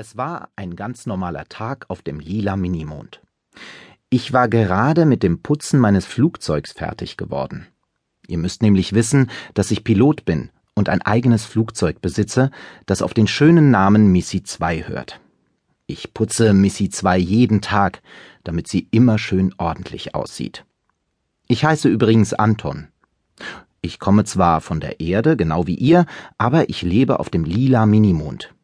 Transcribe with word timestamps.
Es 0.00 0.16
war 0.16 0.50
ein 0.54 0.76
ganz 0.76 1.06
normaler 1.06 1.46
Tag 1.46 1.86
auf 1.88 2.02
dem 2.02 2.20
lila 2.20 2.56
Minimond. 2.56 3.20
Ich 4.10 4.32
war 4.32 4.48
gerade 4.48 5.06
mit 5.06 5.24
dem 5.24 5.42
Putzen 5.42 5.80
meines 5.80 6.06
Flugzeugs 6.06 6.70
fertig 6.70 7.16
geworden. 7.16 7.66
Ihr 8.28 8.38
müsst 8.38 8.62
nämlich 8.62 8.92
wissen, 8.92 9.28
dass 9.54 9.72
ich 9.72 9.82
Pilot 9.82 10.24
bin 10.24 10.50
und 10.76 10.88
ein 10.88 11.02
eigenes 11.02 11.46
Flugzeug 11.46 12.00
besitze, 12.00 12.52
das 12.86 13.02
auf 13.02 13.12
den 13.12 13.26
schönen 13.26 13.72
Namen 13.72 14.12
Missy 14.12 14.44
2 14.44 14.86
hört. 14.86 15.18
Ich 15.88 16.14
putze 16.14 16.54
Missy 16.54 16.90
2 16.90 17.18
jeden 17.18 17.60
Tag, 17.60 18.00
damit 18.44 18.68
sie 18.68 18.86
immer 18.92 19.18
schön 19.18 19.52
ordentlich 19.58 20.14
aussieht. 20.14 20.64
Ich 21.48 21.64
heiße 21.64 21.88
übrigens 21.88 22.34
Anton. 22.34 22.86
Ich 23.80 23.98
komme 23.98 24.22
zwar 24.22 24.60
von 24.60 24.78
der 24.78 25.00
Erde, 25.00 25.36
genau 25.36 25.66
wie 25.66 25.74
ihr, 25.74 26.06
aber 26.36 26.68
ich 26.68 26.82
lebe 26.82 27.18
auf 27.18 27.30
dem 27.30 27.42
lila 27.42 27.84
Minimond. 27.84 28.54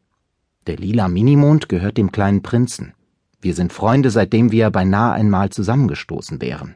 Der 0.67 0.77
lila 0.77 1.07
Minimond 1.07 1.69
gehört 1.69 1.97
dem 1.97 2.11
kleinen 2.11 2.41
Prinzen. 2.41 2.93
Wir 3.39 3.53
sind 3.53 3.71
Freunde, 3.71 4.09
seitdem 4.09 4.51
wir 4.51 4.71
beinahe 4.71 5.13
einmal 5.13 5.51
zusammengestoßen 5.51 6.41
wären. 6.41 6.75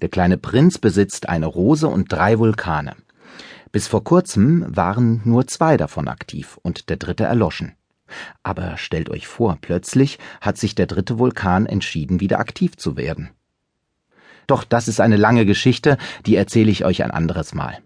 Der 0.00 0.08
kleine 0.08 0.38
Prinz 0.38 0.78
besitzt 0.78 1.28
eine 1.28 1.46
Rose 1.46 1.86
und 1.86 2.10
drei 2.10 2.38
Vulkane. 2.38 2.96
Bis 3.72 3.88
vor 3.88 4.04
kurzem 4.04 4.64
waren 4.68 5.20
nur 5.24 5.46
zwei 5.46 5.76
davon 5.76 6.08
aktiv 6.08 6.58
und 6.62 6.88
der 6.88 6.96
dritte 6.96 7.24
erloschen. 7.24 7.74
Aber 8.42 8.78
stellt 8.78 9.10
euch 9.10 9.26
vor, 9.26 9.58
plötzlich 9.60 10.18
hat 10.40 10.56
sich 10.56 10.74
der 10.74 10.86
dritte 10.86 11.18
Vulkan 11.18 11.66
entschieden, 11.66 12.20
wieder 12.20 12.38
aktiv 12.38 12.76
zu 12.76 12.96
werden. 12.96 13.30
Doch 14.46 14.64
das 14.64 14.88
ist 14.88 15.00
eine 15.00 15.16
lange 15.16 15.44
Geschichte, 15.44 15.98
die 16.26 16.36
erzähle 16.36 16.70
ich 16.70 16.84
euch 16.84 17.04
ein 17.04 17.10
anderes 17.10 17.54
Mal. 17.54 17.78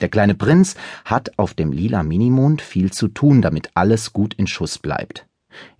Der 0.00 0.08
kleine 0.08 0.34
Prinz 0.34 0.74
hat 1.04 1.38
auf 1.38 1.54
dem 1.54 1.72
lila 1.72 2.02
Minimond 2.02 2.62
viel 2.62 2.92
zu 2.92 3.08
tun, 3.08 3.42
damit 3.42 3.70
alles 3.74 4.12
gut 4.12 4.34
in 4.34 4.46
Schuss 4.46 4.78
bleibt. 4.78 5.26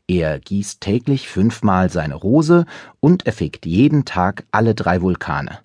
Er 0.07 0.39
gießt 0.39 0.81
täglich 0.81 1.29
fünfmal 1.29 1.91
seine 1.91 2.15
Rose 2.15 2.67
und 3.01 3.27
er 3.27 3.33
fegt 3.33 3.67
jeden 3.67 4.05
Tag 4.05 4.45
alle 4.53 4.75
drei 4.75 5.01
Vulkane. 5.01 5.61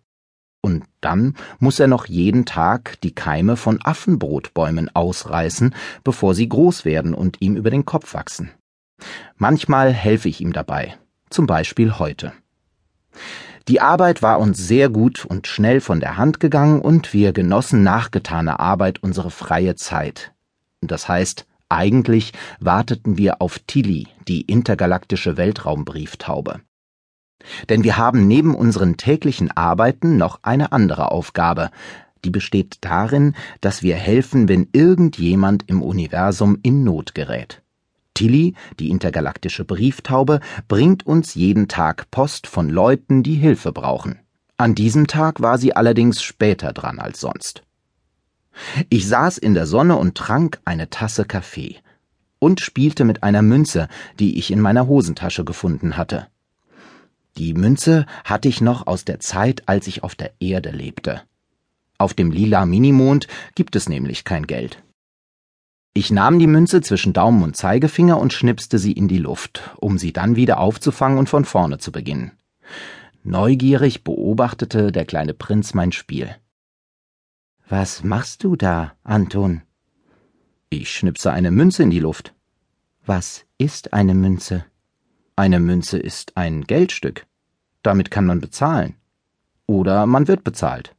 Und 0.61 0.83
dann 1.01 1.35
muss 1.59 1.79
er 1.79 1.87
noch 1.87 2.05
jeden 2.05 2.45
Tag 2.45 2.99
die 3.01 3.13
Keime 3.13 3.55
von 3.55 3.79
Affenbrotbäumen 3.81 4.93
ausreißen, 4.93 5.75
bevor 6.03 6.35
sie 6.35 6.49
groß 6.49 6.85
werden 6.85 7.13
und 7.13 7.41
ihm 7.41 7.55
über 7.55 7.69
den 7.69 7.85
Kopf 7.85 8.13
wachsen. 8.13 8.51
Manchmal 9.37 9.93
helfe 9.93 10.27
ich 10.27 10.41
ihm 10.41 10.51
dabei, 10.51 10.97
zum 11.29 11.45
Beispiel 11.45 11.97
heute. 11.99 12.33
Die 13.67 13.81
Arbeit 13.81 14.21
war 14.21 14.39
uns 14.39 14.57
sehr 14.57 14.89
gut 14.89 15.25
und 15.25 15.47
schnell 15.47 15.81
von 15.81 15.99
der 15.99 16.17
Hand 16.17 16.39
gegangen 16.39 16.81
und 16.81 17.13
wir 17.13 17.33
genossen 17.33 17.83
nach 17.83 18.11
getaner 18.11 18.59
Arbeit 18.59 19.03
unsere 19.03 19.29
freie 19.29 19.75
Zeit. 19.75 20.33
Das 20.81 21.07
heißt, 21.07 21.45
eigentlich 21.67 22.33
warteten 22.59 23.17
wir 23.17 23.41
auf 23.41 23.59
Tilly, 23.59 24.07
die 24.27 24.41
intergalaktische 24.41 25.37
Weltraumbrieftaube. 25.37 26.61
Denn 27.69 27.83
wir 27.83 27.97
haben 27.97 28.27
neben 28.27 28.55
unseren 28.55 28.97
täglichen 28.97 29.51
Arbeiten 29.51 30.17
noch 30.17 30.39
eine 30.41 30.71
andere 30.71 31.11
Aufgabe, 31.11 31.69
die 32.25 32.31
besteht 32.31 32.79
darin, 32.81 33.35
dass 33.61 33.83
wir 33.83 33.95
helfen, 33.95 34.49
wenn 34.49 34.67
irgendjemand 34.73 35.69
im 35.69 35.81
Universum 35.81 36.57
in 36.63 36.83
Not 36.83 37.15
gerät. 37.15 37.61
Tilly, 38.19 38.53
die 38.81 38.89
intergalaktische 38.89 39.63
Brieftaube, 39.63 40.41
bringt 40.67 41.05
uns 41.05 41.35
jeden 41.35 41.69
Tag 41.69 42.11
Post 42.11 42.47
von 42.47 42.67
Leuten, 42.67 43.23
die 43.23 43.35
Hilfe 43.35 43.71
brauchen. 43.71 44.19
An 44.57 44.75
diesem 44.75 45.07
Tag 45.07 45.41
war 45.41 45.57
sie 45.57 45.73
allerdings 45.73 46.21
später 46.21 46.73
dran 46.73 46.99
als 46.99 47.21
sonst. 47.21 47.63
Ich 48.89 49.07
saß 49.07 49.37
in 49.37 49.53
der 49.53 49.65
Sonne 49.65 49.95
und 49.95 50.15
trank 50.15 50.59
eine 50.65 50.89
Tasse 50.89 51.23
Kaffee 51.23 51.77
und 52.39 52.59
spielte 52.59 53.05
mit 53.05 53.23
einer 53.23 53.41
Münze, 53.41 53.87
die 54.19 54.37
ich 54.37 54.51
in 54.51 54.59
meiner 54.59 54.85
Hosentasche 54.85 55.45
gefunden 55.45 55.95
hatte. 55.95 56.27
Die 57.37 57.53
Münze 57.53 58.05
hatte 58.25 58.49
ich 58.49 58.59
noch 58.59 58.85
aus 58.85 59.05
der 59.05 59.21
Zeit, 59.21 59.63
als 59.69 59.87
ich 59.87 60.03
auf 60.03 60.15
der 60.15 60.33
Erde 60.41 60.71
lebte. 60.71 61.21
Auf 61.97 62.13
dem 62.13 62.31
lila 62.31 62.65
Minimond 62.65 63.27
gibt 63.55 63.77
es 63.77 63.87
nämlich 63.87 64.25
kein 64.25 64.45
Geld. 64.45 64.83
Ich 65.93 66.11
nahm 66.11 66.39
die 66.39 66.47
Münze 66.47 66.81
zwischen 66.81 67.13
Daumen 67.13 67.43
und 67.43 67.57
Zeigefinger 67.57 68.19
und 68.19 68.33
schnipste 68.33 68.77
sie 68.77 68.93
in 68.93 69.07
die 69.07 69.17
Luft, 69.17 69.75
um 69.77 69.97
sie 69.97 70.13
dann 70.13 70.35
wieder 70.35 70.59
aufzufangen 70.59 71.17
und 71.17 71.29
von 71.29 71.45
vorne 71.45 71.79
zu 71.79 71.91
beginnen. 71.91 72.31
Neugierig 73.23 74.03
beobachtete 74.03 74.91
der 74.91 75.05
kleine 75.05 75.33
Prinz 75.33 75.73
mein 75.73 75.91
Spiel. 75.91 76.35
Was 77.67 78.03
machst 78.03 78.43
du 78.43 78.55
da, 78.55 78.93
Anton? 79.03 79.61
Ich 80.69 80.91
schnipse 80.91 81.31
eine 81.31 81.51
Münze 81.51 81.83
in 81.83 81.89
die 81.89 81.99
Luft. 81.99 82.33
Was 83.05 83.45
ist 83.57 83.93
eine 83.93 84.13
Münze? 84.13 84.65
Eine 85.35 85.59
Münze 85.59 85.97
ist 85.97 86.37
ein 86.37 86.63
Geldstück. 86.63 87.25
Damit 87.81 88.11
kann 88.11 88.25
man 88.25 88.41
bezahlen. 88.41 88.95
Oder 89.65 90.05
man 90.05 90.27
wird 90.27 90.43
bezahlt. 90.43 90.95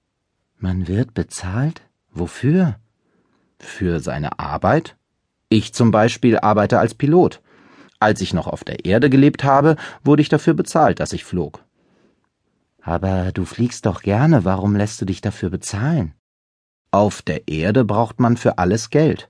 Man 0.57 0.89
wird 0.89 1.15
bezahlt? 1.15 1.83
Wofür? 2.11 2.79
Für 3.61 4.01
seine 4.01 4.39
Arbeit? 4.39 4.97
Ich 5.51 5.75
zum 5.75 5.91
Beispiel 5.91 6.39
arbeite 6.39 6.79
als 6.79 6.95
Pilot. 6.95 7.41
Als 8.01 8.23
ich 8.23 8.33
noch 8.33 8.47
auf 8.47 8.65
der 8.65 8.87
Erde 8.87 9.11
gelebt 9.11 9.45
habe, 9.45 9.77
wurde 10.03 10.23
ich 10.23 10.31
dafür 10.31 10.55
bezahlt, 10.55 10.99
dass 10.99 11.13
ich 11.13 11.25
flog. 11.25 11.63
Aber 12.81 13.31
du 13.33 13.45
fliegst 13.45 13.85
doch 13.85 14.01
gerne, 14.01 14.47
warum 14.47 14.75
lässt 14.75 15.01
du 15.01 15.05
dich 15.05 15.21
dafür 15.21 15.51
bezahlen? 15.51 16.15
Auf 16.91 17.21
der 17.21 17.47
Erde 17.47 17.85
braucht 17.85 18.19
man 18.19 18.39
für 18.39 18.57
alles 18.59 18.89
Geld. 18.89 19.29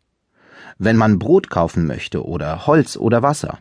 Wenn 0.78 0.97
man 0.97 1.18
Brot 1.18 1.50
kaufen 1.50 1.86
möchte 1.86 2.24
oder 2.24 2.66
Holz 2.66 2.97
oder 2.97 3.22
Wasser. 3.22 3.58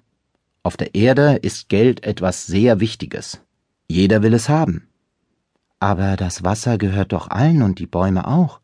Auf 0.62 0.78
der 0.78 0.94
Erde 0.94 1.38
ist 1.41 1.68
Geld 1.69 2.03
etwas 2.03 2.46
sehr 2.46 2.80
Wichtiges. 2.80 3.41
Jeder 3.88 4.22
will 4.22 4.36
es 4.36 4.47
haben. 4.47 4.88
Aber 5.80 6.16
das 6.16 6.44
Wasser 6.44 6.78
gehört 6.78 7.12
doch 7.12 7.30
allen 7.30 7.63
und 7.63 7.80
die 7.80 7.88
Bäume 7.88 8.28
auch. 8.28 8.62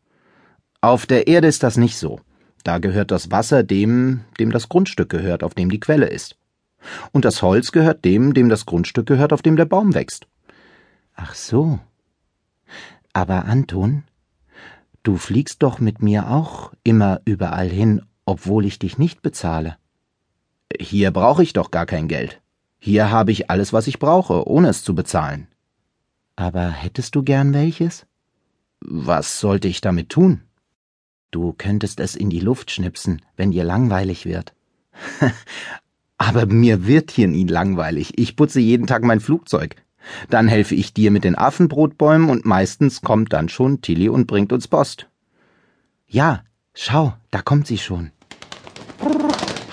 Auf 0.80 1.06
der 1.06 1.26
Erde 1.26 1.48
ist 1.48 1.62
das 1.62 1.76
nicht 1.76 1.96
so. 1.96 2.20
Da 2.64 2.78
gehört 2.78 3.10
das 3.10 3.30
Wasser 3.30 3.62
dem, 3.62 4.24
dem 4.38 4.50
das 4.50 4.68
Grundstück 4.68 5.08
gehört, 5.08 5.42
auf 5.42 5.54
dem 5.54 5.70
die 5.70 5.80
Quelle 5.80 6.06
ist. 6.06 6.36
Und 7.12 7.24
das 7.24 7.42
Holz 7.42 7.72
gehört 7.72 8.04
dem, 8.04 8.34
dem 8.34 8.48
das 8.48 8.66
Grundstück 8.66 9.06
gehört, 9.06 9.32
auf 9.32 9.42
dem 9.42 9.56
der 9.56 9.64
Baum 9.64 9.94
wächst. 9.94 10.26
Ach 11.14 11.34
so. 11.34 11.78
Aber 13.12 13.46
Anton, 13.46 14.04
du 15.02 15.16
fliegst 15.16 15.62
doch 15.62 15.80
mit 15.80 16.02
mir 16.02 16.30
auch 16.30 16.72
immer 16.84 17.20
überall 17.24 17.68
hin, 17.68 18.02
obwohl 18.24 18.66
ich 18.66 18.78
dich 18.78 18.98
nicht 18.98 19.22
bezahle. 19.22 19.76
Hier 20.78 21.10
brauche 21.10 21.42
ich 21.42 21.52
doch 21.52 21.70
gar 21.70 21.86
kein 21.86 22.08
Geld. 22.08 22.42
Hier 22.78 23.10
habe 23.10 23.32
ich 23.32 23.48
alles, 23.50 23.72
was 23.72 23.86
ich 23.86 23.98
brauche, 23.98 24.46
ohne 24.46 24.68
es 24.68 24.84
zu 24.84 24.94
bezahlen. 24.94 25.48
Aber 26.36 26.68
hättest 26.68 27.14
du 27.14 27.22
gern 27.22 27.54
welches? 27.54 28.06
Was 28.80 29.40
sollte 29.40 29.68
ich 29.68 29.80
damit 29.80 30.10
tun? 30.10 30.42
Du 31.30 31.54
könntest 31.56 32.00
es 32.00 32.14
in 32.14 32.30
die 32.30 32.40
Luft 32.40 32.70
schnipsen, 32.70 33.22
wenn 33.36 33.50
dir 33.50 33.64
langweilig 33.64 34.24
wird. 34.24 34.52
Aber 36.18 36.46
mir 36.46 36.86
wird 36.86 37.10
hier 37.10 37.28
nie 37.28 37.44
langweilig. 37.44 38.12
Ich 38.16 38.36
putze 38.36 38.60
jeden 38.60 38.86
Tag 38.86 39.02
mein 39.02 39.20
Flugzeug. 39.20 39.76
Dann 40.30 40.48
helfe 40.48 40.74
ich 40.74 40.94
dir 40.94 41.10
mit 41.10 41.24
den 41.24 41.36
Affenbrotbäumen 41.36 42.30
und 42.30 42.46
meistens 42.46 43.02
kommt 43.02 43.32
dann 43.32 43.48
schon 43.48 43.80
Tilly 43.80 44.08
und 44.08 44.26
bringt 44.26 44.52
uns 44.52 44.68
Post. 44.68 45.08
Ja, 46.06 46.44
schau, 46.74 47.14
da 47.30 47.42
kommt 47.42 47.66
sie 47.66 47.78
schon. 47.78 48.12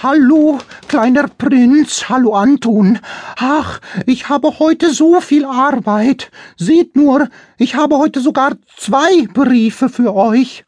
Hallo, 0.01 0.59
kleiner 0.89 1.29
Prinz, 1.29 2.09
hallo 2.09 2.33
Anton. 2.33 2.99
Ach, 3.37 3.79
ich 4.05 4.27
habe 4.27 4.59
heute 4.59 4.93
so 4.93 5.21
viel 5.21 5.45
Arbeit. 5.45 6.29
Seht 6.57 6.97
nur, 6.97 7.29
ich 7.57 7.75
habe 7.75 7.97
heute 7.97 8.19
sogar 8.19 8.57
zwei 8.75 9.27
Briefe 9.27 9.87
für 9.87 10.13
euch. 10.13 10.65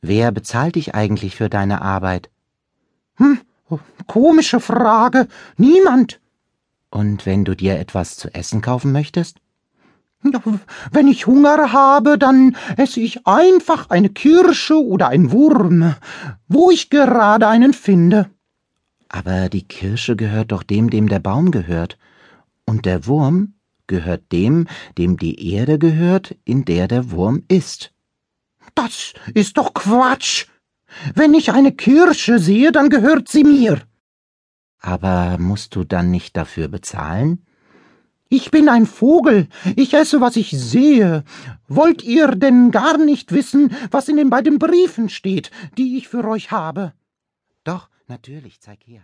Wer 0.00 0.30
bezahlt 0.30 0.76
dich 0.76 0.94
eigentlich 0.94 1.36
für 1.36 1.48
deine 1.48 1.82
Arbeit? 1.82 2.30
Hm, 3.16 3.40
komische 4.06 4.60
Frage. 4.60 5.28
Niemand. 5.56 6.20
Und 6.90 7.26
wenn 7.26 7.44
du 7.44 7.54
dir 7.54 7.78
etwas 7.78 8.16
zu 8.16 8.32
essen 8.32 8.62
kaufen 8.62 8.92
möchtest? 8.92 9.40
Wenn 10.90 11.06
ich 11.06 11.26
Hunger 11.26 11.72
habe, 11.72 12.18
dann 12.18 12.56
esse 12.76 13.00
ich 13.00 13.26
einfach 13.26 13.90
eine 13.90 14.08
Kirsche 14.08 14.74
oder 14.74 15.08
ein 15.08 15.30
Wurm, 15.30 15.94
wo 16.48 16.70
ich 16.70 16.90
gerade 16.90 17.46
einen 17.46 17.72
finde. 17.72 18.28
Aber 19.08 19.48
die 19.48 19.62
Kirsche 19.62 20.16
gehört 20.16 20.52
doch 20.52 20.62
dem, 20.62 20.90
dem 20.90 21.08
der 21.08 21.20
Baum 21.20 21.50
gehört. 21.50 21.98
Und 22.66 22.84
der 22.84 23.06
Wurm 23.06 23.54
gehört 23.86 24.32
dem, 24.32 24.66
dem 24.98 25.16
die 25.16 25.52
Erde 25.52 25.78
gehört, 25.78 26.36
in 26.44 26.64
der 26.64 26.88
der 26.88 27.10
Wurm 27.10 27.44
ist. 27.48 27.92
Das 28.78 29.12
ist 29.34 29.58
doch 29.58 29.74
Quatsch. 29.74 30.46
Wenn 31.12 31.34
ich 31.34 31.50
eine 31.50 31.72
Kirsche 31.72 32.38
sehe, 32.38 32.70
dann 32.70 32.90
gehört 32.90 33.26
sie 33.26 33.42
mir. 33.42 33.82
Aber 34.80 35.36
musst 35.38 35.74
du 35.74 35.82
dann 35.82 36.12
nicht 36.12 36.36
dafür 36.36 36.68
bezahlen? 36.68 37.44
Ich 38.28 38.52
bin 38.52 38.68
ein 38.68 38.86
Vogel, 38.86 39.48
ich 39.74 39.94
esse, 39.94 40.20
was 40.20 40.36
ich 40.36 40.50
sehe. 40.50 41.24
Wollt 41.66 42.04
ihr 42.04 42.28
denn 42.28 42.70
gar 42.70 42.98
nicht 42.98 43.32
wissen, 43.32 43.74
was 43.90 44.08
in 44.08 44.16
den 44.16 44.30
beiden 44.30 44.60
Briefen 44.60 45.08
steht, 45.08 45.50
die 45.76 45.98
ich 45.98 46.06
für 46.06 46.24
euch 46.24 46.52
habe? 46.52 46.92
Doch, 47.64 47.88
natürlich, 48.06 48.60
zeig 48.60 48.86
her. 48.86 49.02